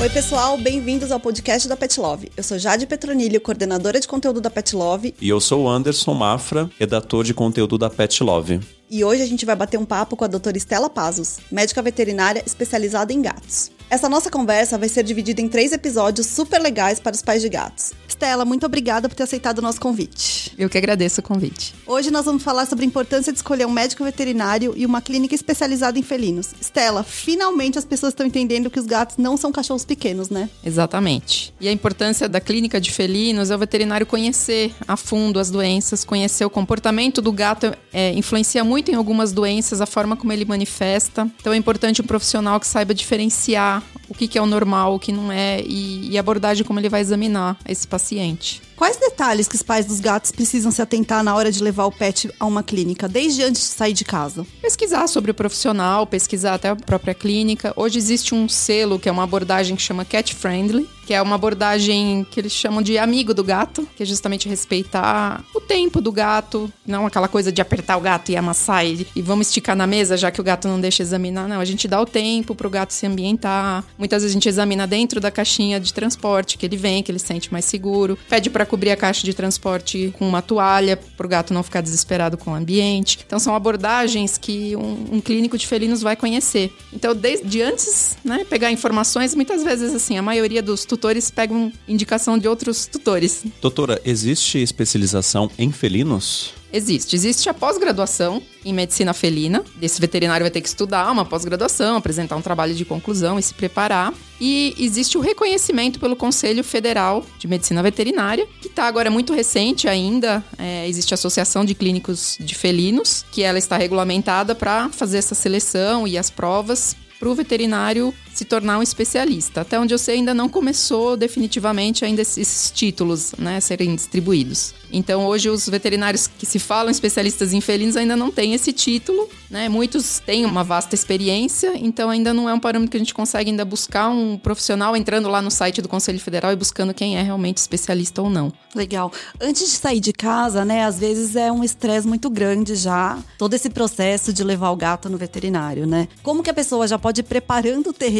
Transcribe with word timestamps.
Oi, 0.00 0.08
pessoal, 0.08 0.56
bem-vindos 0.56 1.12
ao 1.12 1.20
podcast 1.20 1.68
da 1.68 1.76
Pet 1.76 2.00
Love. 2.00 2.32
Eu 2.34 2.42
sou 2.42 2.58
Jade 2.58 2.86
Petronilho, 2.86 3.38
coordenadora 3.38 4.00
de 4.00 4.08
conteúdo 4.08 4.40
da 4.40 4.48
Pet 4.48 4.74
Love. 4.74 5.14
E 5.20 5.28
eu 5.28 5.38
sou 5.42 5.64
o 5.64 5.68
Anderson 5.68 6.14
Mafra, 6.14 6.70
redator 6.78 7.22
de 7.22 7.34
conteúdo 7.34 7.76
da 7.76 7.90
Pet 7.90 8.24
Love. 8.24 8.60
E 8.90 9.04
hoje 9.04 9.20
a 9.20 9.26
gente 9.26 9.44
vai 9.44 9.54
bater 9.54 9.78
um 9.78 9.84
papo 9.84 10.16
com 10.16 10.24
a 10.24 10.26
doutora 10.26 10.56
Estela 10.56 10.88
Pazos, 10.88 11.36
médica 11.52 11.82
veterinária 11.82 12.42
especializada 12.46 13.12
em 13.12 13.20
gatos. 13.20 13.70
Essa 13.90 14.08
nossa 14.08 14.30
conversa 14.30 14.78
vai 14.78 14.88
ser 14.88 15.02
dividida 15.02 15.42
em 15.42 15.48
três 15.48 15.70
episódios 15.70 16.26
super 16.28 16.62
legais 16.62 16.98
para 16.98 17.14
os 17.14 17.20
pais 17.20 17.42
de 17.42 17.50
gatos. 17.50 17.92
Estela, 18.20 18.44
muito 18.44 18.66
obrigada 18.66 19.08
por 19.08 19.14
ter 19.14 19.22
aceitado 19.22 19.60
o 19.60 19.62
nosso 19.62 19.80
convite. 19.80 20.52
Eu 20.58 20.68
que 20.68 20.76
agradeço 20.76 21.20
o 21.20 21.24
convite. 21.24 21.74
Hoje 21.86 22.10
nós 22.10 22.26
vamos 22.26 22.42
falar 22.42 22.66
sobre 22.66 22.84
a 22.84 22.86
importância 22.86 23.32
de 23.32 23.38
escolher 23.38 23.66
um 23.66 23.70
médico 23.70 24.04
veterinário 24.04 24.74
e 24.76 24.84
uma 24.84 25.00
clínica 25.00 25.34
especializada 25.34 25.98
em 25.98 26.02
felinos. 26.02 26.50
Estela, 26.60 27.02
finalmente 27.02 27.78
as 27.78 27.84
pessoas 27.86 28.12
estão 28.12 28.26
entendendo 28.26 28.68
que 28.68 28.78
os 28.78 28.84
gatos 28.84 29.16
não 29.16 29.38
são 29.38 29.50
cachorros 29.50 29.86
pequenos, 29.86 30.28
né? 30.28 30.50
Exatamente. 30.62 31.54
E 31.58 31.66
a 31.66 31.72
importância 31.72 32.28
da 32.28 32.42
clínica 32.42 32.78
de 32.78 32.92
felinos 32.92 33.50
é 33.50 33.56
o 33.56 33.58
veterinário 33.58 34.04
conhecer 34.06 34.74
a 34.86 34.98
fundo 34.98 35.40
as 35.40 35.50
doenças, 35.50 36.04
conhecer 36.04 36.44
o 36.44 36.50
comportamento 36.50 37.22
do 37.22 37.32
gato, 37.32 37.74
é, 37.90 38.12
influencia 38.12 38.62
muito 38.62 38.90
em 38.90 38.96
algumas 38.96 39.32
doenças, 39.32 39.80
a 39.80 39.86
forma 39.86 40.14
como 40.14 40.30
ele 40.30 40.44
manifesta. 40.44 41.26
Então 41.40 41.54
é 41.54 41.56
importante 41.56 42.02
um 42.02 42.06
profissional 42.06 42.60
que 42.60 42.66
saiba 42.66 42.92
diferenciar 42.92 43.82
o 44.20 44.22
que, 44.22 44.28
que 44.28 44.38
é 44.38 44.42
o 44.42 44.46
normal, 44.46 44.94
o 44.94 44.98
que 44.98 45.12
não 45.12 45.32
é, 45.32 45.62
e, 45.62 46.10
e 46.10 46.18
a 46.18 46.20
abordagem 46.20 46.62
como 46.62 46.78
ele 46.78 46.90
vai 46.90 47.00
examinar 47.00 47.56
esse 47.66 47.88
paciente. 47.88 48.60
Quais 48.80 48.96
detalhes 48.96 49.46
que 49.46 49.56
os 49.56 49.62
pais 49.62 49.84
dos 49.84 50.00
gatos 50.00 50.32
precisam 50.32 50.72
se 50.72 50.80
atentar 50.80 51.22
na 51.22 51.36
hora 51.36 51.52
de 51.52 51.62
levar 51.62 51.84
o 51.84 51.92
pet 51.92 52.30
a 52.40 52.46
uma 52.46 52.62
clínica, 52.62 53.06
desde 53.06 53.42
antes 53.42 53.60
de 53.60 53.68
sair 53.68 53.92
de 53.92 54.06
casa? 54.06 54.46
Pesquisar 54.62 55.06
sobre 55.06 55.30
o 55.30 55.34
profissional, 55.34 56.06
pesquisar 56.06 56.54
até 56.54 56.70
a 56.70 56.76
própria 56.76 57.12
clínica. 57.12 57.74
Hoje 57.76 57.98
existe 57.98 58.34
um 58.34 58.48
selo 58.48 58.98
que 58.98 59.06
é 59.06 59.12
uma 59.12 59.24
abordagem 59.24 59.76
que 59.76 59.82
chama 59.82 60.02
Cat 60.02 60.34
Friendly, 60.34 60.88
que 61.10 61.14
é 61.14 61.20
uma 61.20 61.34
abordagem 61.34 62.24
que 62.30 62.38
eles 62.38 62.52
chamam 62.52 62.80
de 62.80 62.96
amigo 62.96 63.34
do 63.34 63.42
gato, 63.42 63.84
que 63.96 64.04
é 64.04 64.06
justamente 64.06 64.48
respeitar 64.48 65.44
o 65.52 65.60
tempo 65.60 66.00
do 66.00 66.12
gato, 66.12 66.72
não 66.86 67.04
aquela 67.04 67.26
coisa 67.26 67.50
de 67.50 67.60
apertar 67.60 67.96
o 67.96 68.00
gato 68.00 68.30
e 68.30 68.36
amassar 68.36 68.84
ele 68.84 69.04
e 69.16 69.20
vamos 69.20 69.48
esticar 69.48 69.74
na 69.74 69.88
mesa 69.88 70.16
já 70.16 70.30
que 70.30 70.40
o 70.40 70.44
gato 70.44 70.68
não 70.68 70.80
deixa 70.80 71.02
examinar. 71.02 71.48
Não, 71.48 71.60
a 71.60 71.64
gente 71.64 71.88
dá 71.88 72.00
o 72.00 72.06
tempo 72.06 72.54
pro 72.54 72.70
gato 72.70 72.92
se 72.92 73.06
ambientar. 73.06 73.84
Muitas 73.98 74.22
vezes 74.22 74.32
a 74.32 74.36
gente 74.36 74.48
examina 74.48 74.86
dentro 74.86 75.20
da 75.20 75.32
caixinha 75.32 75.80
de 75.80 75.92
transporte 75.92 76.56
que 76.56 76.64
ele 76.64 76.76
vem, 76.76 77.02
que 77.02 77.10
ele 77.10 77.18
sente 77.18 77.52
mais 77.52 77.64
seguro. 77.64 78.16
Pede 78.28 78.48
para 78.48 78.64
cobrir 78.70 78.92
a 78.92 78.96
caixa 78.96 79.24
de 79.24 79.34
transporte 79.34 80.14
com 80.16 80.28
uma 80.28 80.40
toalha 80.40 80.96
para 80.96 81.26
o 81.26 81.28
gato 81.28 81.52
não 81.52 81.60
ficar 81.60 81.80
desesperado 81.80 82.38
com 82.38 82.52
o 82.52 82.54
ambiente. 82.54 83.18
Então 83.26 83.40
são 83.40 83.52
abordagens 83.52 84.38
que 84.38 84.76
um, 84.76 85.16
um, 85.16 85.20
clínico 85.20 85.58
de 85.58 85.66
felinos 85.66 86.02
vai 86.02 86.14
conhecer. 86.14 86.72
Então 86.92 87.12
desde 87.12 87.60
antes, 87.62 88.16
né, 88.24 88.46
pegar 88.48 88.70
informações, 88.70 89.34
muitas 89.34 89.64
vezes 89.64 89.92
assim, 89.92 90.16
a 90.16 90.22
maioria 90.22 90.62
dos 90.62 90.84
tutores 90.84 91.32
pegam 91.32 91.72
indicação 91.88 92.38
de 92.38 92.46
outros 92.46 92.86
tutores. 92.86 93.42
Doutora, 93.60 94.00
existe 94.04 94.62
especialização 94.62 95.50
em 95.58 95.72
felinos? 95.72 96.59
Existe. 96.72 97.16
Existe 97.16 97.48
a 97.48 97.54
pós-graduação 97.54 98.42
em 98.64 98.72
medicina 98.72 99.12
felina. 99.12 99.64
Esse 99.80 100.00
veterinário 100.00 100.44
vai 100.44 100.50
ter 100.50 100.60
que 100.60 100.68
estudar 100.68 101.10
uma 101.10 101.24
pós-graduação, 101.24 101.96
apresentar 101.96 102.36
um 102.36 102.42
trabalho 102.42 102.74
de 102.74 102.84
conclusão 102.84 103.38
e 103.38 103.42
se 103.42 103.54
preparar. 103.54 104.12
E 104.40 104.74
existe 104.78 105.18
o 105.18 105.20
reconhecimento 105.20 105.98
pelo 105.98 106.16
Conselho 106.16 106.62
Federal 106.62 107.24
de 107.38 107.48
Medicina 107.48 107.82
Veterinária, 107.82 108.46
que 108.60 108.68
está 108.68 108.84
agora 108.84 109.10
muito 109.10 109.32
recente 109.32 109.88
ainda. 109.88 110.44
É, 110.58 110.88
existe 110.88 111.12
a 111.12 111.16
Associação 111.16 111.64
de 111.64 111.74
Clínicos 111.74 112.36
de 112.40 112.54
Felinos, 112.54 113.24
que 113.30 113.42
ela 113.42 113.58
está 113.58 113.76
regulamentada 113.76 114.54
para 114.54 114.88
fazer 114.90 115.18
essa 115.18 115.34
seleção 115.34 116.06
e 116.06 116.16
as 116.16 116.30
provas 116.30 116.96
para 117.18 117.28
o 117.28 117.34
veterinário 117.34 118.14
se 118.32 118.44
tornar 118.44 118.78
um 118.78 118.82
especialista. 118.82 119.60
Até 119.60 119.78
onde 119.78 119.92
eu 119.92 119.98
sei, 119.98 120.16
ainda 120.16 120.32
não 120.34 120.48
começou 120.48 121.16
definitivamente 121.16 122.04
ainda 122.04 122.22
esses 122.22 122.70
títulos 122.70 123.32
né, 123.38 123.60
serem 123.60 123.94
distribuídos. 123.94 124.74
Então, 124.92 125.26
hoje, 125.26 125.48
os 125.48 125.68
veterinários 125.68 126.26
que 126.26 126.44
se 126.44 126.58
falam 126.58 126.90
especialistas 126.90 127.52
em 127.52 127.60
felinos 127.60 127.96
ainda 127.96 128.16
não 128.16 128.30
têm 128.30 128.54
esse 128.54 128.72
título. 128.72 129.28
Né? 129.48 129.68
Muitos 129.68 130.20
têm 130.20 130.44
uma 130.44 130.62
vasta 130.62 130.94
experiência, 130.94 131.72
então 131.76 132.10
ainda 132.10 132.32
não 132.32 132.48
é 132.48 132.54
um 132.54 132.60
parâmetro 132.60 132.92
que 132.92 132.96
a 132.96 133.00
gente 133.00 133.14
consegue 133.14 133.50
ainda 133.50 133.64
buscar 133.64 134.08
um 134.08 134.38
profissional 134.38 134.96
entrando 134.96 135.28
lá 135.28 135.42
no 135.42 135.50
site 135.50 135.82
do 135.82 135.88
Conselho 135.88 136.20
Federal 136.20 136.52
e 136.52 136.56
buscando 136.56 136.94
quem 136.94 137.18
é 137.18 137.22
realmente 137.22 137.58
especialista 137.58 138.22
ou 138.22 138.30
não. 138.30 138.52
Legal. 138.74 139.12
Antes 139.40 139.62
de 139.62 139.76
sair 139.76 140.00
de 140.00 140.12
casa, 140.12 140.64
né, 140.64 140.84
às 140.84 140.98
vezes 140.98 141.34
é 141.34 141.50
um 141.50 141.64
estresse 141.64 142.06
muito 142.06 142.30
grande 142.30 142.76
já, 142.76 143.18
todo 143.36 143.54
esse 143.54 143.70
processo 143.70 144.32
de 144.32 144.44
levar 144.44 144.70
o 144.70 144.76
gato 144.76 145.08
no 145.08 145.18
veterinário, 145.18 145.86
né? 145.86 146.08
Como 146.22 146.42
que 146.42 146.50
a 146.50 146.54
pessoa 146.54 146.86
já 146.86 146.98
pode 146.98 147.20
ir 147.20 147.24
preparando 147.24 147.90
o 147.90 147.92
terreno 147.92 148.19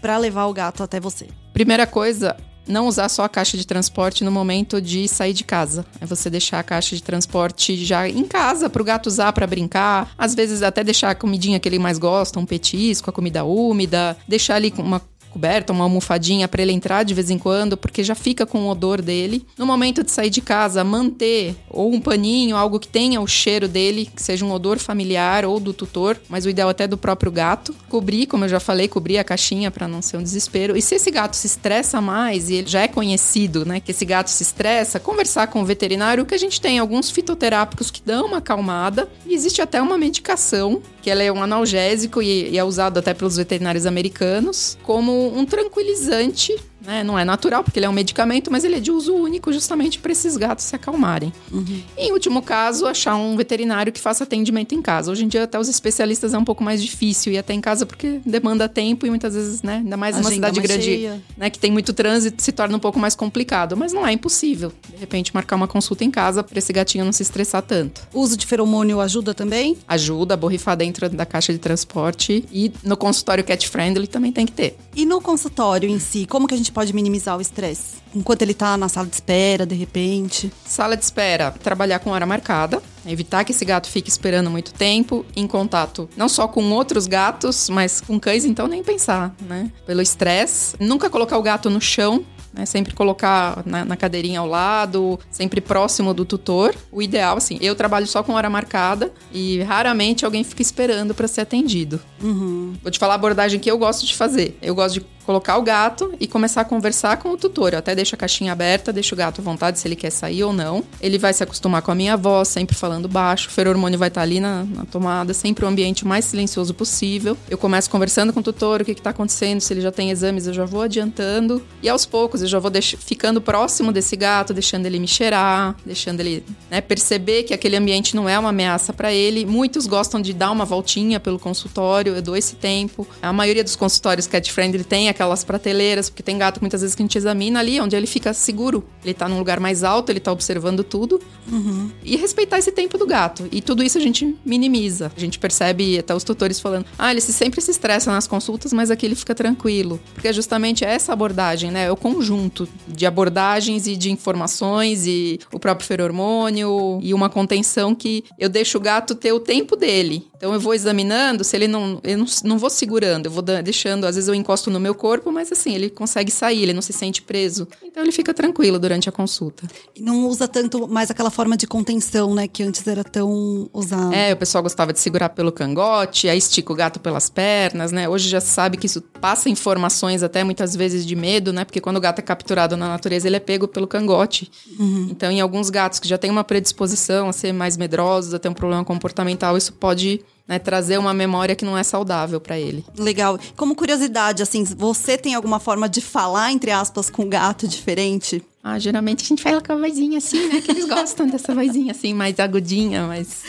para 0.00 0.18
levar 0.18 0.46
o 0.46 0.52
gato 0.52 0.82
até 0.82 1.00
você? 1.00 1.28
Primeira 1.52 1.86
coisa, 1.86 2.36
não 2.66 2.86
usar 2.86 3.08
só 3.08 3.24
a 3.24 3.28
caixa 3.28 3.56
de 3.56 3.66
transporte 3.66 4.24
no 4.24 4.30
momento 4.30 4.80
de 4.80 5.06
sair 5.08 5.32
de 5.32 5.44
casa. 5.44 5.84
É 6.00 6.06
você 6.06 6.30
deixar 6.30 6.60
a 6.60 6.62
caixa 6.62 6.96
de 6.96 7.02
transporte 7.02 7.76
já 7.84 8.08
em 8.08 8.24
casa 8.24 8.70
para 8.70 8.82
o 8.82 8.84
gato 8.84 9.06
usar 9.06 9.32
para 9.32 9.46
brincar. 9.46 10.10
Às 10.16 10.34
vezes 10.34 10.62
até 10.62 10.82
deixar 10.82 11.10
a 11.10 11.14
comidinha 11.14 11.60
que 11.60 11.68
ele 11.68 11.78
mais 11.78 11.98
gosta, 11.98 12.38
um 12.38 12.46
petisco, 12.46 13.10
a 13.10 13.12
comida 13.12 13.44
úmida, 13.44 14.16
deixar 14.26 14.56
ali 14.56 14.72
uma 14.78 15.00
coberta, 15.34 15.72
uma 15.72 15.82
almofadinha 15.82 16.46
para 16.46 16.62
ele 16.62 16.70
entrar 16.70 17.02
de 17.02 17.12
vez 17.12 17.28
em 17.28 17.38
quando, 17.38 17.76
porque 17.76 18.04
já 18.04 18.14
fica 18.14 18.46
com 18.46 18.62
o 18.62 18.68
odor 18.68 19.02
dele. 19.02 19.44
No 19.58 19.66
momento 19.66 20.04
de 20.04 20.12
sair 20.12 20.30
de 20.30 20.40
casa, 20.40 20.84
manter 20.84 21.56
ou 21.68 21.92
um 21.92 22.00
paninho, 22.00 22.56
algo 22.56 22.78
que 22.78 22.86
tenha 22.86 23.20
o 23.20 23.26
cheiro 23.26 23.66
dele, 23.66 24.08
que 24.14 24.22
seja 24.22 24.44
um 24.44 24.52
odor 24.52 24.78
familiar 24.78 25.44
ou 25.44 25.58
do 25.58 25.72
tutor, 25.72 26.16
mas 26.28 26.46
o 26.46 26.50
ideal 26.50 26.68
até 26.68 26.86
do 26.86 26.96
próprio 26.96 27.32
gato. 27.32 27.74
Cobrir, 27.88 28.26
como 28.26 28.44
eu 28.44 28.48
já 28.48 28.60
falei, 28.60 28.86
cobrir 28.86 29.18
a 29.18 29.24
caixinha 29.24 29.72
para 29.72 29.88
não 29.88 30.00
ser 30.00 30.18
um 30.18 30.22
desespero. 30.22 30.76
E 30.76 30.82
se 30.82 30.94
esse 30.94 31.10
gato 31.10 31.34
se 31.34 31.48
estressa 31.48 32.00
mais 32.00 32.48
e 32.48 32.54
ele 32.54 32.68
já 32.68 32.82
é 32.82 32.88
conhecido, 32.88 33.66
né, 33.66 33.80
que 33.80 33.90
esse 33.90 34.04
gato 34.04 34.28
se 34.28 34.44
estressa, 34.44 35.00
conversar 35.00 35.48
com 35.48 35.60
o 35.60 35.64
veterinário 35.64 36.24
que 36.24 36.34
a 36.34 36.38
gente 36.38 36.60
tem 36.60 36.78
alguns 36.78 37.10
fitoterápicos 37.10 37.90
que 37.90 38.00
dão 38.04 38.26
uma 38.26 38.38
acalmada 38.38 39.08
e 39.26 39.34
existe 39.34 39.60
até 39.60 39.82
uma 39.82 39.98
medicação 39.98 40.80
que 41.02 41.10
ela 41.10 41.22
é 41.22 41.30
um 41.30 41.42
analgésico 41.42 42.22
e, 42.22 42.50
e 42.50 42.58
é 42.58 42.64
usado 42.64 42.98
até 42.98 43.12
pelos 43.12 43.36
veterinários 43.36 43.84
americanos 43.84 44.78
como 44.82 45.23
um 45.26 45.44
tranquilizante 45.44 46.54
né? 46.86 47.02
Não 47.02 47.18
é 47.18 47.24
natural, 47.24 47.64
porque 47.64 47.78
ele 47.78 47.86
é 47.86 47.88
um 47.88 47.92
medicamento, 47.92 48.50
mas 48.50 48.64
ele 48.64 48.76
é 48.76 48.80
de 48.80 48.90
uso 48.90 49.14
único 49.14 49.52
justamente 49.52 49.98
para 49.98 50.12
esses 50.12 50.36
gatos 50.36 50.64
se 50.64 50.76
acalmarem. 50.76 51.32
Uhum. 51.50 51.82
E, 51.96 52.08
em 52.08 52.12
último 52.12 52.42
caso, 52.42 52.86
achar 52.86 53.16
um 53.16 53.36
veterinário 53.36 53.92
que 53.92 54.00
faça 54.00 54.24
atendimento 54.24 54.74
em 54.74 54.82
casa. 54.82 55.10
Hoje 55.10 55.24
em 55.24 55.28
dia, 55.28 55.44
até 55.44 55.58
os 55.58 55.68
especialistas 55.68 56.34
é 56.34 56.38
um 56.38 56.44
pouco 56.44 56.62
mais 56.62 56.82
difícil 56.82 57.32
ir 57.32 57.38
até 57.38 57.54
em 57.54 57.60
casa 57.60 57.86
porque 57.86 58.20
demanda 58.24 58.68
tempo 58.68 59.06
e 59.06 59.10
muitas 59.10 59.34
vezes, 59.34 59.62
né? 59.62 59.76
Ainda 59.76 59.96
mais 59.96 60.16
numa 60.16 60.30
cidade 60.30 60.60
grande, 60.60 61.10
né? 61.36 61.50
Que 61.50 61.58
tem 61.58 61.70
muito 61.70 61.92
trânsito, 61.92 62.42
se 62.42 62.52
torna 62.52 62.76
um 62.76 62.80
pouco 62.80 62.98
mais 62.98 63.14
complicado. 63.14 63.76
Mas 63.76 63.92
não 63.92 64.06
é 64.06 64.12
impossível, 64.12 64.72
de 64.90 64.96
repente, 64.96 65.34
marcar 65.34 65.56
uma 65.56 65.68
consulta 65.68 66.04
em 66.04 66.10
casa 66.10 66.42
para 66.42 66.58
esse 66.58 66.72
gatinho 66.72 67.04
não 67.04 67.12
se 67.12 67.22
estressar 67.22 67.62
tanto. 67.62 68.06
O 68.12 68.20
uso 68.20 68.36
de 68.36 68.46
feromônio 68.46 69.00
ajuda 69.00 69.32
também? 69.32 69.76
Ajuda 69.88 70.34
a 70.34 70.36
borrifar 70.36 70.76
dentro 70.76 71.08
da 71.08 71.24
caixa 71.24 71.52
de 71.52 71.58
transporte. 71.58 72.44
E 72.52 72.70
no 72.82 72.96
consultório 72.96 73.42
cat 73.42 73.68
friendly 73.68 74.06
também 74.06 74.32
tem 74.32 74.44
que 74.44 74.52
ter. 74.52 74.76
E 74.96 75.04
no 75.04 75.20
consultório 75.20 75.88
em 75.88 75.98
si, 75.98 76.24
como 76.24 76.46
que 76.46 76.54
a 76.54 76.56
gente 76.56 76.70
pode 76.70 76.92
minimizar 76.92 77.36
o 77.36 77.40
estresse? 77.40 77.96
Enquanto 78.14 78.42
ele 78.42 78.54
tá 78.54 78.76
na 78.76 78.88
sala 78.88 79.08
de 79.08 79.14
espera, 79.14 79.66
de 79.66 79.74
repente. 79.74 80.52
Sala 80.64 80.96
de 80.96 81.02
espera, 81.02 81.50
trabalhar 81.50 81.98
com 81.98 82.10
hora 82.10 82.24
marcada, 82.24 82.80
evitar 83.04 83.44
que 83.44 83.50
esse 83.50 83.64
gato 83.64 83.88
fique 83.88 84.08
esperando 84.08 84.50
muito 84.50 84.72
tempo, 84.72 85.26
em 85.34 85.48
contato 85.48 86.08
não 86.16 86.28
só 86.28 86.46
com 86.46 86.70
outros 86.70 87.08
gatos, 87.08 87.68
mas 87.68 88.00
com 88.00 88.20
cães, 88.20 88.44
então 88.44 88.68
nem 88.68 88.84
pensar, 88.84 89.34
né? 89.40 89.70
Pelo 89.84 90.00
estresse. 90.00 90.76
Nunca 90.78 91.10
colocar 91.10 91.38
o 91.38 91.42
gato 91.42 91.68
no 91.68 91.80
chão, 91.80 92.24
né? 92.54 92.64
Sempre 92.64 92.94
colocar 92.94 93.62
na, 93.66 93.84
na, 93.84 93.96
cadeirinha 93.96 94.40
ao 94.40 94.46
lado, 94.46 95.18
sempre 95.30 95.60
próximo 95.60 96.14
do 96.14 96.24
tutor. 96.24 96.74
O 96.92 97.02
ideal, 97.02 97.36
assim, 97.36 97.58
eu 97.60 97.74
trabalho 97.74 98.06
só 98.06 98.22
com 98.22 98.32
hora 98.32 98.48
marcada 98.48 99.12
e 99.32 99.60
raramente 99.62 100.24
alguém 100.24 100.44
fica 100.44 100.62
esperando 100.62 101.14
para 101.14 101.26
ser 101.26 101.40
atendido. 101.40 102.00
Uhum. 102.22 102.74
Vou 102.82 102.90
te 102.90 102.98
falar 102.98 103.14
a 103.14 103.16
abordagem 103.16 103.58
que 103.58 103.70
eu 103.70 103.76
gosto 103.76 104.06
de 104.06 104.14
fazer. 104.14 104.56
Eu 104.62 104.74
gosto 104.74 105.00
de 105.00 105.06
colocar 105.24 105.56
o 105.56 105.62
gato 105.62 106.12
e 106.20 106.26
começar 106.26 106.60
a 106.60 106.64
conversar 106.64 107.16
com 107.16 107.30
o 107.30 107.36
tutor. 107.36 107.72
Eu 107.72 107.78
até 107.78 107.94
deixo 107.94 108.14
a 108.14 108.18
caixinha 108.18 108.52
aberta, 108.52 108.92
deixo 108.92 109.14
o 109.14 109.18
gato 109.18 109.40
à 109.40 109.44
vontade 109.44 109.78
se 109.78 109.88
ele 109.88 109.96
quer 109.96 110.10
sair 110.10 110.44
ou 110.44 110.52
não. 110.52 110.84
Ele 111.00 111.18
vai 111.18 111.32
se 111.32 111.42
acostumar 111.42 111.82
com 111.82 111.90
a 111.90 111.94
minha 111.94 112.16
voz, 112.16 112.48
sempre 112.48 112.76
falando 112.76 113.08
baixo. 113.08 113.48
O 113.48 113.52
feromônio 113.52 113.98
vai 113.98 114.08
estar 114.08 114.22
ali 114.22 114.40
na, 114.40 114.64
na 114.64 114.84
tomada, 114.84 115.32
sempre 115.34 115.64
o 115.64 115.68
ambiente 115.68 116.06
mais 116.06 116.24
silencioso 116.24 116.74
possível. 116.74 117.36
Eu 117.48 117.58
começo 117.58 117.90
conversando 117.90 118.32
com 118.32 118.40
o 118.40 118.42
tutor, 118.42 118.82
o 118.82 118.84
que 118.84 118.92
está 118.92 119.10
acontecendo, 119.10 119.60
se 119.60 119.72
ele 119.72 119.80
já 119.80 119.90
tem 119.90 120.10
exames, 120.10 120.46
eu 120.46 120.52
já 120.52 120.64
vou 120.64 120.82
adiantando. 120.82 121.62
E 121.82 121.88
aos 121.88 122.04
poucos 122.04 122.42
eu 122.42 122.48
já 122.48 122.58
vou 122.58 122.70
ficando 122.98 123.40
próximo 123.40 123.92
desse 123.92 124.16
gato, 124.16 124.52
deixando 124.52 124.86
ele 124.86 124.98
me 124.98 125.08
cheirar, 125.08 125.74
deixando 125.84 126.20
ele 126.20 126.44
né, 126.70 126.80
perceber 126.80 127.44
que 127.44 127.54
aquele 127.54 127.76
ambiente 127.76 128.16
não 128.16 128.28
é 128.28 128.38
uma 128.38 128.50
ameaça 128.50 128.92
para 128.92 129.12
ele. 129.12 129.46
Muitos 129.46 129.86
gostam 129.86 130.20
de 130.20 130.32
dar 130.32 130.50
uma 130.50 130.64
voltinha 130.64 131.18
pelo 131.18 131.38
consultório. 131.38 132.14
eu 132.14 132.22
dou 132.22 132.36
esse 132.36 132.56
tempo. 132.56 133.06
A 133.22 133.32
maioria 133.32 133.64
dos 133.64 133.76
consultórios 133.76 134.26
cat 134.26 134.52
friendly 134.52 134.84
tem 134.84 135.08
aquelas 135.14 135.44
prateleiras, 135.44 136.10
porque 136.10 136.22
tem 136.22 136.36
gato 136.36 136.60
muitas 136.60 136.80
vezes 136.80 136.94
que 136.94 137.02
a 137.02 137.04
gente 137.04 137.16
examina 137.16 137.60
ali, 137.60 137.80
onde 137.80 137.96
ele 137.96 138.06
fica 138.06 138.32
seguro. 138.32 138.84
Ele 139.04 139.14
tá 139.14 139.28
num 139.28 139.38
lugar 139.38 139.60
mais 139.60 139.82
alto, 139.82 140.10
ele 140.10 140.20
tá 140.20 140.32
observando 140.32 140.84
tudo. 140.84 141.20
Uhum. 141.50 141.90
E 142.02 142.16
respeitar 142.16 142.58
esse 142.58 142.72
tempo 142.72 142.98
do 142.98 143.06
gato. 143.06 143.48
E 143.50 143.60
tudo 143.60 143.82
isso 143.82 143.98
a 143.98 144.00
gente 144.00 144.36
minimiza. 144.44 145.12
A 145.16 145.20
gente 145.20 145.38
percebe 145.38 145.98
até 145.98 146.14
os 146.14 146.24
tutores 146.24 146.60
falando: 146.60 146.86
ah, 146.98 147.10
ele 147.10 147.20
sempre 147.20 147.60
se 147.60 147.70
estressa 147.70 148.10
nas 148.10 148.26
consultas, 148.26 148.72
mas 148.72 148.90
aqui 148.90 149.06
ele 149.06 149.14
fica 149.14 149.34
tranquilo. 149.34 150.00
Porque 150.14 150.28
é 150.28 150.32
justamente 150.32 150.84
essa 150.84 151.12
abordagem, 151.12 151.70
né? 151.70 151.86
É 151.86 151.92
o 151.92 151.96
conjunto 151.96 152.68
de 152.86 153.06
abordagens 153.06 153.86
e 153.86 153.96
de 153.96 154.10
informações 154.10 155.06
e 155.06 155.38
o 155.52 155.58
próprio 155.58 155.86
feromônio 155.86 156.98
e 157.02 157.12
uma 157.14 157.28
contenção 157.28 157.94
que 157.94 158.24
eu 158.38 158.48
deixo 158.48 158.78
o 158.78 158.80
gato 158.80 159.14
ter 159.14 159.32
o 159.32 159.40
tempo 159.40 159.76
dele. 159.76 160.26
Então 160.36 160.52
eu 160.52 160.60
vou 160.60 160.74
examinando, 160.74 161.42
se 161.42 161.56
ele 161.56 161.68
não. 161.68 162.00
Eu 162.02 162.18
não, 162.18 162.26
não 162.44 162.58
vou 162.58 162.70
segurando, 162.70 163.26
eu 163.26 163.32
vou 163.32 163.42
deixando, 163.42 164.04
às 164.04 164.14
vezes 164.14 164.28
eu 164.28 164.34
encosto 164.34 164.70
no 164.70 164.80
meu 164.80 164.94
corpo, 165.04 165.30
mas 165.30 165.52
assim, 165.52 165.74
ele 165.74 165.90
consegue 165.90 166.30
sair, 166.30 166.62
ele 166.62 166.72
não 166.72 166.80
se 166.80 166.90
sente 166.90 167.20
preso. 167.20 167.68
Então 167.84 168.02
ele 168.02 168.10
fica 168.10 168.32
tranquilo 168.32 168.78
durante 168.78 169.06
a 169.06 169.12
consulta. 169.12 169.66
E 169.94 170.00
não 170.00 170.26
usa 170.26 170.48
tanto 170.48 170.88
mais 170.88 171.10
aquela 171.10 171.30
forma 171.30 171.58
de 171.58 171.66
contenção, 171.66 172.34
né, 172.34 172.48
que 172.48 172.62
antes 172.62 172.86
era 172.86 173.04
tão 173.04 173.68
usada. 173.70 174.16
É, 174.16 174.32
o 174.32 174.36
pessoal 174.38 174.62
gostava 174.62 174.94
de 174.94 175.00
segurar 175.00 175.28
pelo 175.28 175.52
cangote, 175.52 176.26
aí 176.26 176.38
estica 176.38 176.72
o 176.72 176.74
gato 176.74 176.98
pelas 177.00 177.28
pernas, 177.28 177.92
né? 177.92 178.08
Hoje 178.08 178.30
já 178.30 178.40
se 178.40 178.46
sabe 178.46 178.78
que 178.78 178.86
isso 178.86 179.02
passa 179.02 179.50
informações 179.50 180.22
até 180.22 180.42
muitas 180.42 180.74
vezes 180.74 181.04
de 181.04 181.14
medo, 181.14 181.52
né? 181.52 181.66
Porque 181.66 181.82
quando 181.82 181.98
o 181.98 182.00
gato 182.00 182.20
é 182.20 182.22
capturado 182.22 182.74
na 182.74 182.88
natureza, 182.88 183.26
ele 183.26 183.36
é 183.36 183.40
pego 183.40 183.68
pelo 183.68 183.86
cangote. 183.86 184.50
Uhum. 184.78 185.08
Então, 185.10 185.30
em 185.30 185.42
alguns 185.42 185.68
gatos 185.68 185.98
que 185.98 186.08
já 186.08 186.16
têm 186.16 186.30
uma 186.30 186.44
predisposição 186.44 187.28
a 187.28 187.32
ser 187.34 187.52
mais 187.52 187.76
medrosos, 187.76 188.32
a 188.32 188.38
ter 188.38 188.48
um 188.48 188.54
problema 188.54 188.82
comportamental, 188.82 189.54
isso 189.54 189.74
pode 189.74 190.24
né, 190.46 190.58
trazer 190.58 190.98
uma 190.98 191.14
memória 191.14 191.56
que 191.56 191.64
não 191.64 191.76
é 191.76 191.82
saudável 191.82 192.40
para 192.40 192.58
ele. 192.58 192.84
Legal. 192.96 193.38
Como 193.56 193.74
curiosidade, 193.74 194.42
assim, 194.42 194.64
você 194.64 195.16
tem 195.16 195.34
alguma 195.34 195.58
forma 195.58 195.88
de 195.88 196.00
falar, 196.00 196.52
entre 196.52 196.70
aspas, 196.70 197.08
com 197.08 197.22
o 197.22 197.28
gato 197.28 197.66
diferente? 197.66 198.42
Ah, 198.66 198.78
geralmente 198.78 199.22
a 199.22 199.26
gente 199.26 199.42
fala 199.42 199.60
com 199.60 199.74
a 199.74 199.76
vozinha 199.76 200.16
assim, 200.16 200.48
né? 200.48 200.58
Que 200.62 200.70
eles 200.70 200.86
gostam 200.86 201.26
dessa 201.28 201.54
vozinha 201.54 201.92
assim, 201.92 202.14
mais 202.14 202.40
agudinha, 202.40 203.06
mais. 203.06 203.42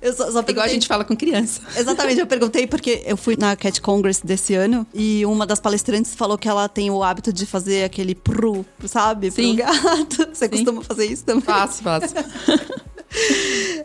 Eu 0.00 0.14
só, 0.14 0.24
só 0.24 0.42
perguntei... 0.42 0.52
Igual 0.52 0.66
a 0.66 0.68
gente 0.68 0.88
fala 0.88 1.04
com 1.04 1.14
criança. 1.14 1.60
Exatamente, 1.76 2.20
eu 2.20 2.26
perguntei 2.26 2.66
porque 2.66 3.02
eu 3.04 3.18
fui 3.18 3.36
na 3.38 3.54
Cat 3.54 3.82
Congress 3.82 4.24
desse 4.24 4.54
ano 4.54 4.86
e 4.94 5.26
uma 5.26 5.46
das 5.46 5.60
palestrantes 5.60 6.14
falou 6.14 6.38
que 6.38 6.48
ela 6.48 6.70
tem 6.70 6.90
o 6.90 7.02
hábito 7.02 7.30
de 7.34 7.44
fazer 7.44 7.84
aquele 7.84 8.14
pru, 8.14 8.64
sabe? 8.86 9.30
Sim. 9.30 9.56
Pro 9.56 9.66
gato. 9.66 10.28
Você 10.32 10.46
Sim. 10.46 10.50
costuma 10.50 10.82
fazer 10.82 11.04
isso 11.04 11.24
também? 11.24 11.42
Faço, 11.42 11.82
faço. 11.82 12.14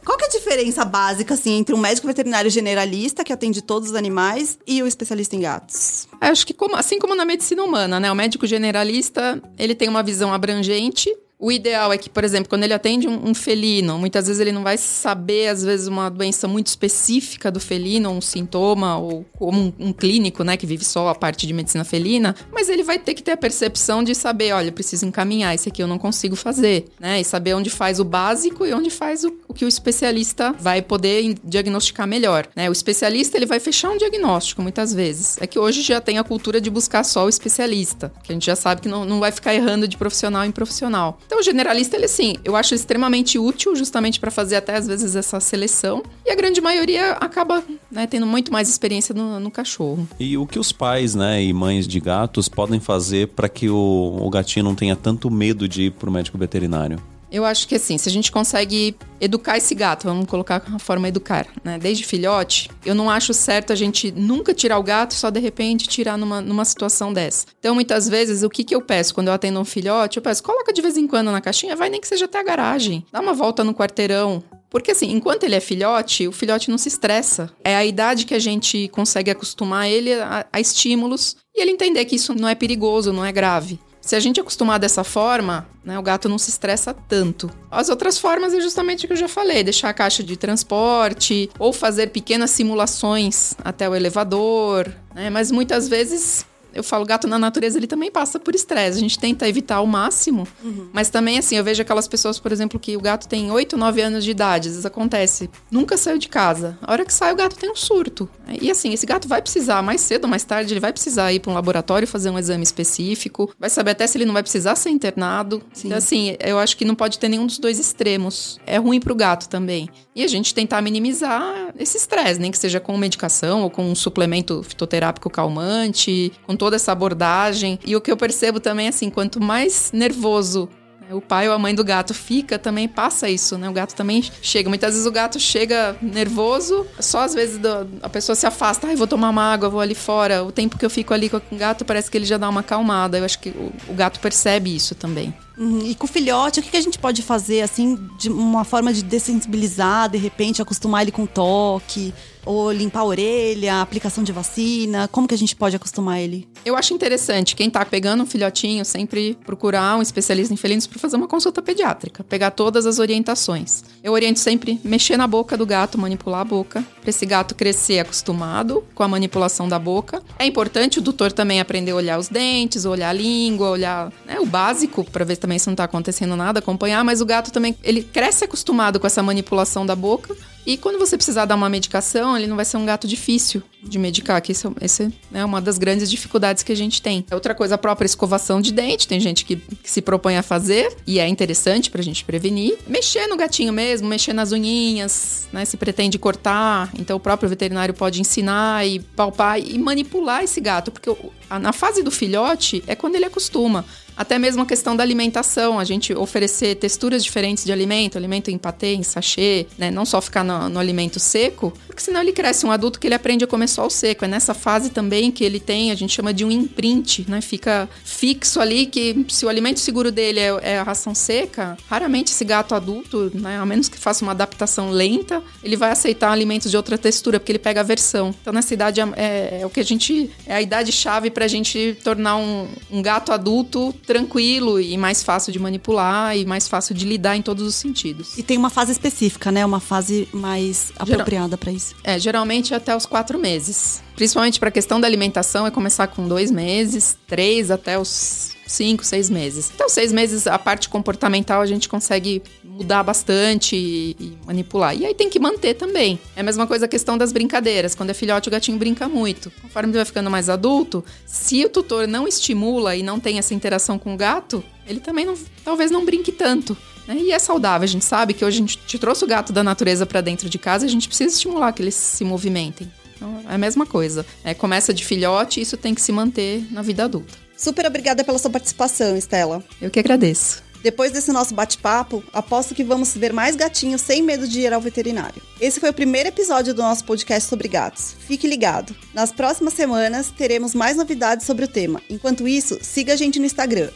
Qual 0.06 0.18
que 0.18 0.26
é 0.26 0.28
a 0.28 0.32
diferença 0.32 0.86
básica, 0.86 1.34
assim, 1.34 1.58
entre 1.58 1.76
um 1.76 1.78
médico 1.78 2.08
veterinário 2.08 2.50
generalista, 2.50 3.24
que 3.24 3.34
atende 3.34 3.62
todos 3.62 3.90
os 3.90 3.96
animais, 3.96 4.58
e 4.66 4.82
o 4.82 4.88
especialista 4.88 5.36
em 5.36 5.42
gatos? 5.42 6.08
Acho 6.20 6.48
que 6.48 6.54
como, 6.54 6.76
assim 6.76 6.98
como 7.00 7.16
na 7.16 7.26
medicina 7.26 7.64
humana, 7.64 8.00
né? 8.00 8.12
O 8.12 8.16
médico 8.16 8.48
generalista, 8.48 9.42
ele 9.58 9.76
tem 9.76 9.90
uma 9.90 10.04
visão 10.04 10.34
abrangente 10.34 11.14
o 11.40 11.52
ideal 11.52 11.94
é 11.94 11.98
que, 11.98 12.10
por 12.10 12.24
exemplo, 12.24 12.50
quando 12.50 12.64
ele 12.64 12.74
atende 12.74 13.08
um, 13.08 13.30
um, 13.30 13.34
felino, 13.36 14.00
muitas 14.00 14.26
vezes 14.26 14.40
ele 14.40 14.52
não 14.52 14.64
vai 14.64 14.76
saber, 14.76 15.50
às 15.50 15.64
vezes, 15.64 15.88
uma 15.88 16.10
doença 16.10 16.48
muito 16.48 16.68
específica 16.68 17.52
do 17.52 17.60
felino, 17.60 18.10
um 18.10 18.22
sintoma, 18.22 18.98
ou 18.98 19.24
como 19.38 19.62
um, 19.62 19.74
um, 19.88 19.94
clínico, 19.94 20.44
né, 20.44 20.58
que 20.58 20.66
vive 20.66 20.84
só 20.84 21.10
a 21.10 21.16
parte 21.16 21.46
de 21.46 21.54
medicina 21.54 21.84
felina, 21.84 22.36
mas 22.52 22.70
ele 22.70 22.82
vai 22.82 22.98
ter 22.98 23.14
que 23.14 23.22
ter 23.22 23.34
a 23.34 23.38
percepção 23.38 24.04
de 24.04 24.16
saber, 24.16 24.52
olha, 24.52 24.70
eu 24.70 24.74
preciso 24.74 25.06
encaminhar, 25.06 25.54
esse 25.54 25.70
aqui 25.70 25.82
eu 25.82 25.88
não 25.88 26.00
consigo 26.00 26.36
fazer, 26.36 26.86
né, 27.00 27.22
e 27.22 27.24
saber 27.24 27.54
onde 27.54 27.70
faz 27.70 28.00
o 28.00 28.04
básico 28.04 28.66
e 28.66 28.74
onde 28.74 28.90
faz 28.90 29.24
o, 29.24 29.32
o 29.48 29.54
que 29.54 29.64
o 29.64 29.68
especialista 29.68 30.56
vai 30.60 30.82
poder 30.82 31.36
diagnosticar 31.44 32.08
melhor, 32.08 32.48
né. 32.56 32.68
O 32.68 32.74
especialista, 32.74 33.38
ele 33.38 33.46
vai 33.46 33.60
fechar 33.60 33.92
um 33.92 33.98
diagnóstico, 33.98 34.64
muitas 34.64 34.92
vezes. 34.92 35.38
É 35.40 35.46
que 35.46 35.60
hoje 35.60 35.84
já 35.84 36.02
tem 36.02 36.18
a 36.18 36.24
cultura 36.24 36.60
de 36.60 36.70
buscar 36.72 37.04
só 37.04 37.26
o 37.26 37.30
especialista, 37.30 38.12
que 38.24 38.32
a 38.32 38.34
gente 38.34 38.46
já 38.46 38.56
sabe 38.56 38.82
que 38.82 38.90
não, 38.90 39.06
não 39.06 39.20
vai 39.20 39.32
ficar 39.32 39.54
errando 39.54 39.88
de 39.88 39.98
profissional 39.98 40.44
em 40.44 40.52
profissional. 40.52 41.20
Então, 41.28 41.40
o 41.40 41.44
generalista, 41.44 41.98
ele 41.98 42.06
assim, 42.06 42.38
eu 42.44 42.56
acho 42.56 42.74
extremamente 42.74 43.38
útil 43.38 43.76
justamente 43.76 44.18
para 44.18 44.32
fazer 44.32 44.56
até 44.56 44.76
às 44.76 44.88
vezes 44.88 45.14
essa 45.14 45.42
seleção. 45.42 46.02
E 46.26 46.32
a 46.32 46.36
grande 46.36 46.62
maioria 46.62 47.12
acaba 47.12 47.62
né, 47.92 48.08
tendo 48.08 48.26
muito 48.26 48.52
mais 48.52 48.70
experiência 48.70 49.14
no, 49.14 49.38
no, 49.38 49.52
cachorro. 49.52 50.08
E 50.18 50.38
o 50.38 50.48
que 50.48 50.58
os 50.58 50.72
pais, 50.72 51.14
né, 51.14 51.44
e 51.44 51.52
mães 51.52 51.86
de 51.86 52.00
gatos 52.00 52.48
podem 52.48 52.80
fazer 52.80 53.28
para 53.28 53.50
que 53.50 53.70
o, 53.70 54.18
o 54.22 54.30
gatinho 54.30 54.64
não 54.64 54.74
tenha 54.74 54.96
tanto 54.96 55.30
medo 55.30 55.68
de 55.68 55.84
ir 55.84 55.92
pro 55.92 56.10
médico 56.10 56.38
veterinário? 56.38 56.98
Eu 57.32 57.46
acho 57.46 57.68
que 57.68 57.76
assim, 57.76 57.98
se 57.98 58.08
a 58.08 58.12
gente 58.12 58.32
consegue 58.32 58.96
educar 59.20 59.58
esse 59.58 59.74
gato, 59.76 60.06
vamos 60.06 60.26
colocar 60.28 60.64
a 60.74 60.80
forma 60.80 61.08
educar, 61.08 61.48
né? 61.64 61.78
Desde 61.78 62.06
filhote, 62.06 62.70
eu 62.86 62.96
não 62.96 63.10
acho 63.10 63.34
certo 63.34 63.74
a 63.74 63.76
gente 63.76 64.12
nunca 64.12 64.54
tirar 64.54 64.78
o 64.78 64.84
gato 64.84 65.14
só 65.14 65.30
de 65.30 65.40
repente 65.40 65.88
tirar 65.88 66.18
numa, 66.18 66.40
numa 66.40 66.64
situação 66.66 67.12
dessa. 67.12 67.46
Então, 67.60 67.76
muitas 67.76 68.08
vezes, 68.08 68.44
o 68.44 68.50
que, 68.50 68.64
que 68.64 68.76
eu 68.76 68.82
peço 68.82 69.14
quando 69.14 69.28
eu 69.28 69.34
atendo 69.34 69.60
um 69.60 69.66
filhote? 69.66 70.18
Eu 70.18 70.24
peço, 70.24 70.44
coloca 70.44 70.72
de 70.72 70.82
vez 70.82 70.98
em 70.98 71.08
quando 71.08 71.32
na 71.32 71.42
caixinha, 71.42 71.76
vai 71.76 71.90
nem 71.90 72.00
que 72.00 72.08
seja 72.08 72.26
até 72.26 72.40
a 72.40 72.44
garagem, 72.44 73.06
dá 73.12 73.20
uma 73.20 73.34
volta 73.34 73.64
no 73.64 73.74
quarteirão, 73.74 74.44
porque 74.70 74.92
assim, 74.92 75.12
enquanto 75.12 75.44
ele 75.44 75.56
é 75.56 75.60
filhote, 75.60 76.28
o 76.28 76.32
filhote 76.32 76.70
não 76.70 76.78
se 76.78 76.90
estressa. 76.90 77.50
É 77.64 77.76
a 77.76 77.86
idade 77.86 78.26
que 78.26 78.34
a 78.34 78.40
gente 78.40 78.88
consegue 78.90 79.32
acostumar 79.32 79.90
ele 79.90 80.14
a, 80.14 80.46
a, 80.52 80.60
estímulos 80.60 81.38
e 81.56 81.62
ele 81.62 81.72
entender 81.72 82.04
que 82.06 82.16
isso 82.16 82.36
não 82.36 82.48
é 82.48 82.56
perigoso, 82.56 83.14
não 83.14 83.26
é 83.26 83.32
grave. 83.32 83.80
Se 84.08 84.16
a 84.16 84.22
gente 84.22 84.40
acostumar 84.40 84.80
dessa 84.80 85.04
forma, 85.04 85.68
né, 85.84 86.00
o 86.00 86.02
gato 86.02 86.30
não 86.30 86.38
se 86.38 86.50
estressa 86.50 86.94
tanto. 86.94 87.52
As 87.70 87.90
outras 87.90 88.18
formas 88.18 88.54
é 88.54 88.62
justamente 88.62 89.04
o 89.04 89.08
que 89.08 89.12
eu 89.12 89.18
já 89.18 89.28
falei: 89.28 89.66
deixar 89.66 89.90
a 89.90 89.94
caixa 89.94 90.24
de 90.24 90.38
transporte 90.38 91.50
ou 91.60 91.74
fazer 91.74 92.08
pequenas 92.08 92.52
simulações 92.52 93.54
até 93.66 93.90
o 93.90 93.94
elevador. 93.94 94.96
Né, 95.14 95.30
mas 95.30 95.52
muitas 95.52 95.90
vezes 95.90 96.46
eu 96.78 96.84
falo, 96.84 97.04
gato 97.06 97.28
na 97.28 97.40
natureza, 97.40 97.80
ele 97.80 97.88
também 97.88 98.12
passa 98.12 98.40
por 98.40 98.54
estresse. 98.54 99.00
A 99.00 99.02
gente 99.02 99.18
tenta 99.18 99.50
evitar 99.50 99.78
ao 99.78 99.88
máximo. 99.88 100.48
Uhum. 100.64 100.90
Mas 100.94 101.10
também, 101.10 101.40
assim, 101.40 101.56
eu 101.58 101.64
vejo 101.64 101.82
aquelas 101.82 102.08
pessoas, 102.08 102.40
por 102.40 102.52
exemplo, 102.52 102.80
que 102.80 102.96
o 102.96 103.02
gato 103.02 103.28
tem 103.28 103.52
8, 103.52 103.76
9 103.76 104.00
anos 104.00 104.24
de 104.24 104.30
idade. 104.30 104.68
Às 104.68 104.76
vezes 104.76 104.86
acontece. 104.86 105.50
Nunca 105.72 105.98
saiu 105.98 106.20
de 106.20 106.30
casa. 106.30 106.78
A 106.80 106.92
hora 106.92 107.04
que 107.04 107.12
sai, 107.12 107.34
o 107.34 107.36
gato 107.36 107.56
tem 107.56 107.72
um 107.72 107.76
surto. 107.76 108.30
E 108.62 108.70
assim, 108.70 108.94
esse 108.94 109.08
gato 109.08 109.28
vai 109.28 109.42
precisar, 109.42 109.82
mais 109.82 110.02
cedo 110.02 110.26
ou 110.26 110.30
mais 110.30 110.44
tarde, 110.44 110.72
ele 110.72 110.80
vai 110.80 110.94
precisar 110.94 111.34
ir 111.34 111.40
para 111.40 111.52
um 111.52 111.56
laboratório 111.56 112.08
fazer 112.08 112.30
um 112.30 112.38
exame 112.38 112.64
específico. 112.64 113.52
Vai 113.60 113.72
saber 113.72 113.92
até 113.92 114.06
se 114.06 114.20
ele 114.20 114.26
não 114.26 114.34
vai 114.34 114.44
precisar 114.44 114.76
ser 114.76 114.92
internado. 114.92 115.64
Sim. 115.74 115.88
Então, 115.88 115.98
assim, 115.98 116.38
eu 116.40 116.60
acho 116.60 116.78
que 116.78 116.86
não 116.86 116.94
pode 116.94 117.18
ter 117.18 117.28
nenhum 117.28 117.48
dos 117.48 117.58
dois 117.58 117.80
extremos. 117.80 118.60
É 118.68 118.78
ruim 118.78 119.00
para 119.00 119.12
o 119.12 119.16
gato 119.16 119.50
também. 119.50 119.90
E 120.18 120.24
a 120.24 120.28
gente 120.28 120.52
tentar 120.52 120.82
minimizar 120.82 121.72
esse 121.78 121.96
estresse, 121.96 122.40
nem 122.40 122.50
que 122.50 122.58
seja 122.58 122.80
com 122.80 122.98
medicação 122.98 123.62
ou 123.62 123.70
com 123.70 123.84
um 123.84 123.94
suplemento 123.94 124.64
fitoterápico 124.64 125.30
calmante, 125.30 126.34
com 126.42 126.56
toda 126.56 126.76
essa 126.76 126.92
abordagem. 126.92 127.78
E 127.86 127.96
o 127.96 128.02
que 128.02 128.12
eu 128.12 128.18
percebo 128.18 128.60
também, 128.60 128.88
assim, 128.88 129.12
quanto 129.12 129.40
mais 129.40 129.92
nervoso 129.92 130.68
né, 131.00 131.14
o 131.14 131.22
pai 131.22 131.48
ou 131.48 131.54
a 131.54 131.60
mãe 131.60 131.76
do 131.76 131.84
gato 131.84 132.16
fica, 132.16 132.58
também 132.58 132.88
passa 132.88 133.30
isso, 133.30 133.60
né? 133.60 133.70
O 133.70 133.74
gato 133.74 133.94
também 133.94 134.24
chega. 134.42 134.68
Muitas 134.68 134.96
vezes 134.96 135.06
o 135.06 135.12
gato 135.12 135.40
chega 135.40 135.96
nervoso, 136.02 136.88
só 137.00 137.20
às 137.20 137.36
vezes 137.36 137.60
a 138.02 138.10
pessoa 138.10 138.36
se 138.36 138.48
afasta, 138.48 138.88
ai, 138.88 138.96
vou 138.96 139.06
tomar 139.06 139.30
uma 139.30 139.54
água, 139.54 139.70
vou 139.70 139.80
ali 139.80 139.94
fora. 139.94 140.44
O 140.44 140.52
tempo 140.52 140.80
que 140.80 140.86
eu 140.86 140.90
fico 140.90 141.14
ali 141.14 141.30
com 141.30 141.38
o 141.38 141.56
gato, 141.56 141.86
parece 141.86 142.10
que 142.10 142.18
ele 142.18 142.26
já 142.26 142.40
dá 142.40 142.50
uma 142.50 142.62
acalmada. 142.62 143.20
Eu 143.20 143.24
acho 143.24 143.38
que 143.38 143.50
o 143.88 143.94
gato 143.94 144.20
percebe 144.20 144.76
isso 144.76 144.96
também. 144.96 145.32
Uhum. 145.58 145.80
E 145.86 145.96
com 145.96 146.06
o 146.06 146.08
filhote, 146.08 146.60
o 146.60 146.64
que, 146.64 146.78
a 146.78 146.82
gente 146.82 147.00
pode 147.00 147.22
fazer, 147.22 147.62
assim, 147.62 147.98
de 148.18 148.30
uma 148.30 148.64
forma 148.64 148.94
de 148.94 149.02
dessensibilizar, 149.04 150.10
de 150.10 150.18
repente, 150.18 150.62
acostumar 150.62 151.02
ele 151.02 151.12
com 151.12 151.26
toque? 151.26 152.14
Ou 152.46 152.72
limpar 152.72 153.02
a 153.02 153.06
orelha, 153.06 153.82
aplicação 153.82 154.24
de 154.24 154.32
vacina? 154.32 155.10
Como 155.10 155.28
que 155.28 155.34
a 155.34 155.38
gente 155.38 155.54
pode 155.54 155.76
acostumar 155.76 156.22
ele? 156.22 156.48
Eu 156.64 156.78
acho 156.78 156.94
interessante 156.94 157.56
quem 157.56 157.70
tá 157.70 157.86
pegando 157.86 158.24
um 158.24 158.26
filhotinho 158.26 158.86
sempre 158.86 159.38
procurar 159.46 159.98
um 159.98 160.02
especialista 160.02 160.54
em 160.54 160.58
felinos 160.58 160.88
para 160.88 160.98
fazer 160.98 161.18
uma 161.18 161.28
consulta 161.28 161.62
pediátrica, 161.62 162.24
pegar 162.24 162.52
todas 162.52 162.86
as 162.86 163.00
orientações. 163.00 163.84
Eu 164.02 164.14
oriento 164.14 164.40
sempre 164.40 164.80
mexer 164.82 165.18
na 165.18 165.28
boca 165.28 165.58
do 165.58 165.66
gato, 165.66 165.98
manipular 165.98 166.40
a 166.40 166.46
boca, 166.46 166.86
para 167.02 167.10
esse 167.10 167.26
gato 167.26 167.54
crescer 167.54 168.00
acostumado 168.00 168.82
com 168.96 169.04
a 169.04 169.08
manipulação 169.10 169.68
da 169.68 169.78
boca. 169.78 170.22
É 170.40 170.46
importante 170.46 171.00
o 171.00 171.02
tutor 171.02 171.34
também 171.34 171.60
aprender 171.60 171.92
a 171.92 171.96
olhar 171.96 172.18
os 172.18 172.30
dentes, 172.30 172.86
olhar 172.86 173.10
a 173.10 173.14
língua, 173.14 173.70
olhar 173.70 174.12
né, 174.26 174.40
o 174.40 174.46
básico 174.46 175.04
para 175.04 175.26
ver 175.26 175.36
também 175.48 175.58
se 175.58 175.68
não 175.68 175.76
tá 175.76 175.86
acontecendo 175.86 176.36
nada, 176.36 176.60
acompanhar, 176.60 177.06
mas 177.06 177.22
o 177.22 177.26
gato 177.26 177.52
também 177.52 177.74
ele 177.82 178.04
cresce 178.04 178.44
acostumado 178.44 179.00
com 179.00 179.08
essa 179.08 179.24
manipulação 179.24 179.86
da 179.86 179.96
boca 179.96 180.36
e 180.66 180.76
quando 180.76 181.00
você 181.00 181.16
precisar 181.16 181.46
dar 181.46 181.56
uma 181.56 181.70
medicação, 181.70 182.36
ele 182.36 182.48
não 182.48 182.58
vai 182.58 182.66
ser 182.66 182.76
um 182.76 182.86
gato 182.86 183.08
difícil 183.08 183.64
de 183.90 184.00
medicar, 184.00 184.42
que 184.42 184.52
isso, 184.52 184.74
esse 184.82 185.14
é 185.34 185.44
uma 185.44 185.62
das 185.62 185.78
grandes 185.78 186.10
dificuldades 186.10 186.64
que 186.64 186.72
a 186.72 186.76
gente 186.76 187.02
tem. 187.02 187.26
Outra 187.32 187.54
coisa, 187.56 187.76
a 187.76 187.78
própria 187.78 188.06
escovação 188.06 188.62
de 188.62 188.72
dente, 188.72 189.08
tem 189.08 189.20
gente 189.20 189.46
que, 189.46 189.56
que 189.56 189.90
se 189.90 190.02
propõe 190.02 190.38
a 190.38 190.44
fazer, 190.44 190.96
e 191.06 191.20
é 191.20 191.28
interessante 191.28 191.90
pra 191.90 192.02
gente 192.02 192.24
prevenir. 192.24 192.78
Mexer 192.88 193.28
no 193.28 193.38
gatinho 193.38 193.74
mesmo, 193.74 194.08
mexer 194.08 194.34
nas 194.34 194.52
unhinhas, 194.52 195.48
né, 195.52 195.66
se 195.66 195.78
pretende 195.78 196.18
cortar, 196.18 196.92
então 196.98 197.18
o 197.18 197.20
próprio 197.20 197.50
veterinário 197.50 197.94
pode 197.94 198.22
ensinar 198.22 198.88
e 198.88 199.00
palpar 199.00 199.60
e 199.60 199.78
manipular 199.78 200.44
esse 200.44 200.60
gato, 200.60 200.92
porque 200.92 201.10
na 201.50 201.72
fase 201.72 202.04
do 202.04 202.12
filhote 202.12 202.84
é 202.88 202.96
quando 202.96 203.16
ele 203.16 203.26
acostuma. 203.26 203.86
Até 204.18 204.40
mesmo 204.40 204.64
a 204.64 204.66
questão 204.66 204.96
da 204.96 205.04
alimentação, 205.04 205.80
a 205.80 205.84
gente 205.84 206.12
oferecer 206.12 206.74
texturas 206.76 207.24
diferentes 207.24 207.64
de 207.64 207.72
alimento, 207.72 208.18
alimento 208.18 208.50
em 208.50 208.58
patê, 208.58 208.96
em 208.96 209.04
sachê, 209.04 209.68
né? 209.78 209.92
Não 209.92 210.06
só 210.06 210.20
ficar 210.20 210.44
no, 210.44 210.68
no 210.70 210.80
alimento 210.80 211.20
seco, 211.20 211.72
porque 211.86 212.02
senão 212.02 212.22
ele 212.22 212.32
cresce 212.32 212.66
um 212.66 212.72
adulto 212.72 213.00
que 213.00 213.06
ele 213.06 213.14
aprende 213.14 213.44
a 213.44 213.48
comer 213.48 213.68
o 213.86 213.90
seco. 213.90 214.26
É 214.26 214.28
nessa 214.28 214.54
fase 214.54 214.90
também 214.90 215.32
que 215.32 215.44
ele 215.44 215.60
tem, 215.60 215.92
a 215.92 215.96
gente 215.96 216.14
chama 216.14 216.34
de 216.34 216.44
um 216.46 216.52
imprint, 216.52 217.26
né? 217.28 217.42
Fica 217.42 217.90
fixo 218.04 218.60
ali 218.60 218.86
que 218.86 219.26
se 219.30 219.46
o 219.46 219.50
alimento 219.50 219.80
seguro 219.80 220.12
dele 220.12 220.40
é, 220.40 220.60
é 220.62 220.80
a 220.80 220.84
ração 220.84 221.14
seca, 221.14 221.78
raramente 221.90 222.32
esse 222.32 222.46
gato 222.46 222.76
adulto, 222.76 223.32
né? 223.34 223.58
A 223.58 223.66
menos 223.66 223.90
que 223.90 223.98
faça 223.98 224.24
uma 224.24 224.32
adaptação 224.32 224.90
lenta, 224.90 225.42
ele 225.64 225.76
vai 225.76 225.92
aceitar 225.92 226.32
alimentos 226.32 226.72
de 226.72 226.78
outra 226.78 226.98
textura, 226.98 227.40
porque 227.40 227.52
ele 227.52 227.60
pega 227.60 227.82
a 227.82 227.84
versão. 227.84 228.34
Então 228.42 228.54
nessa 228.54 228.74
idade 228.74 229.00
é, 229.00 229.08
é, 229.16 229.60
é 229.62 229.66
o 229.66 229.70
que 229.70 229.80
a 229.80 229.84
gente. 229.84 230.30
É 230.46 230.56
a 230.56 230.62
idade 230.62 230.92
chave 230.92 231.30
pra 231.30 231.48
gente 231.48 231.98
tornar 232.04 232.38
um, 232.38 232.68
um 232.92 233.02
gato 233.02 233.32
adulto 233.32 233.94
tranquilo 234.06 234.80
e 234.80 234.98
mais 234.98 235.24
fácil 235.24 235.52
de 235.52 235.60
manipular 235.60 236.38
e 236.38 236.46
mais 236.46 236.68
fácil 236.68 236.96
de 236.96 237.06
lidar 237.06 237.36
em 237.36 237.42
todos 237.42 237.66
os 237.68 237.76
sentidos. 237.76 238.38
E 238.38 238.44
tem 238.44 238.58
uma 238.58 238.70
fase 238.70 238.92
específica, 238.92 239.52
né? 239.52 239.66
Uma 239.66 239.80
fase 239.80 240.28
mais 240.34 240.92
apropriada 240.98 241.58
para 241.58 241.72
isso. 241.72 241.96
É, 242.04 242.20
geralmente 242.20 242.74
até 242.74 242.96
os 242.96 243.06
quatro 243.06 243.38
meses. 243.38 243.67
Principalmente 244.16 244.60
para 244.60 244.70
a 244.70 244.72
questão 244.72 245.00
da 245.00 245.08
alimentação, 245.08 245.66
é 245.68 245.72
começar 245.72 246.08
com 246.08 246.28
dois 246.28 246.52
meses, 246.52 247.18
três 247.28 247.70
até 247.72 248.00
os 248.00 248.56
cinco, 248.68 249.04
seis 249.04 249.30
meses. 249.30 249.72
Então, 249.74 249.88
seis 249.88 250.12
meses, 250.12 250.46
a 250.46 250.60
parte 250.60 250.90
comportamental 250.90 251.62
a 251.62 251.66
gente 251.66 251.88
consegue 251.88 252.44
mudar 252.64 253.02
bastante 253.02 253.76
e, 253.76 254.16
e, 254.20 254.38
manipular. 254.46 254.96
E 254.96 255.06
aí 255.06 255.16
tem 255.16 255.30
que 255.30 255.40
manter 255.40 255.74
também. 255.74 256.20
É 256.36 256.42
a 256.42 256.44
mesma 256.44 256.68
coisa 256.68 256.86
a 256.86 256.88
questão 256.88 257.18
das 257.18 257.32
brincadeiras. 257.32 257.96
Quando 257.96 258.12
é 258.12 258.14
filhote, 258.14 258.50
o 258.50 258.52
gatinho 258.52 258.78
brinca 258.78 259.08
muito. 259.08 259.52
Conforme 259.62 259.90
ele 259.90 259.98
vai 259.98 260.06
ficando 260.06 260.30
mais 260.30 260.50
adulto, 260.50 261.04
se 261.26 261.66
o 261.66 261.70
tutor 261.70 262.08
não 262.08 262.28
estimula 262.28 262.96
e 262.96 263.02
não 263.02 263.20
tem 263.20 263.40
essa 263.40 263.54
interação 263.54 263.98
com 263.98 264.14
o 264.14 264.18
gato, 264.18 264.64
ele 264.86 265.00
também 265.00 265.26
não, 265.26 265.36
talvez 265.64 265.90
não 265.90 266.06
brinque 266.06 266.32
tanto. 266.32 266.78
Né? 267.08 267.18
E 267.18 267.32
é 267.32 267.40
saudável, 267.40 267.86
a 267.86 267.88
gente 267.88 268.04
sabe 268.04 268.34
que 268.34 268.44
hoje 268.44 268.58
a 268.58 268.60
gente 268.60 268.78
te 268.78 269.00
trouxe 269.00 269.24
o 269.24 269.28
gato 269.28 269.54
da 269.54 269.64
natureza 269.64 270.06
para 270.06 270.20
dentro 270.20 270.50
de 270.50 270.58
casa, 270.58 270.86
a 270.86 270.90
gente 270.90 271.08
precisa 271.08 271.34
estimular 271.34 271.72
que 271.72 271.82
eles 271.82 271.96
se 271.96 272.24
movimentem. 272.26 272.92
Então, 273.18 273.42
é 273.50 273.56
a 273.56 273.58
mesma 273.58 273.86
coisa. 273.86 274.26
É, 274.44 274.54
começa 274.54 274.94
de 274.94 275.04
filhote 275.04 275.60
e 275.60 275.64
isso 275.64 275.76
tem 275.76 275.94
que 275.94 276.02
se 276.02 276.12
manter 276.12 276.66
na 276.72 276.82
vida 276.82 277.04
adulta. 277.04 277.34
Super 277.58 277.86
obrigada 277.88 278.24
pela 278.24 278.38
sua 278.38 278.52
participação, 278.52 279.18
Estela. 279.18 279.64
Eu 279.82 279.90
que 279.90 280.00
agradeço. 280.00 280.64
Depois 280.88 281.12
desse 281.12 281.34
nosso 281.34 281.54
bate-papo, 281.54 282.24
aposto 282.32 282.74
que 282.74 282.82
vamos 282.82 283.14
ver 283.14 283.34
mais 283.34 283.58
gatinhos 283.58 284.00
sem 284.00 284.24
medo 284.24 284.48
de 284.48 284.62
ir 284.62 284.72
ao 284.72 284.80
veterinário. 284.80 285.42
Esse 285.60 285.82
foi 285.82 285.90
o 285.90 285.94
primeiro 285.94 286.30
episódio 286.30 286.74
do 286.74 286.82
nosso 286.82 287.04
podcast 287.04 287.50
sobre 287.50 287.68
gatos. 287.68 288.16
Fique 288.18 288.48
ligado. 288.48 288.96
Nas 289.14 289.30
próximas 289.30 289.74
semanas 289.74 290.32
teremos 290.32 290.74
mais 290.74 290.96
novidades 290.96 291.46
sobre 291.46 291.66
o 291.66 291.68
tema. 291.68 292.02
Enquanto 292.10 292.48
isso, 292.48 292.78
siga 292.82 293.12
a 293.12 293.16
gente 293.18 293.38
no 293.38 293.46
Instagram, 293.46 293.90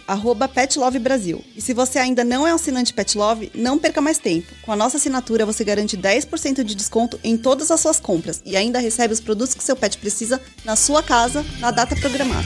@petlovebrasil. 0.53 1.41
E 1.55 1.61
se 1.61 1.73
você 1.73 1.97
ainda 1.97 2.25
não 2.25 2.45
é 2.45 2.51
assinante 2.51 2.93
Petlove, 2.93 3.49
não 3.55 3.79
perca 3.79 4.01
mais 4.01 4.17
tempo. 4.17 4.53
Com 4.61 4.73
a 4.73 4.75
nossa 4.75 4.97
assinatura, 4.97 5.45
você 5.45 5.63
garante 5.63 5.95
10% 5.95 6.61
de 6.61 6.75
desconto 6.75 7.17
em 7.23 7.37
todas 7.37 7.71
as 7.71 7.79
suas 7.79 8.01
compras 8.01 8.41
e 8.45 8.57
ainda 8.57 8.79
recebe 8.79 9.13
os 9.13 9.21
produtos 9.21 9.55
que 9.55 9.63
seu 9.63 9.77
pet 9.77 9.97
precisa 9.97 10.41
na 10.65 10.75
sua 10.75 11.01
casa, 11.01 11.45
na 11.61 11.71
data 11.71 11.95
programada. 11.95 12.45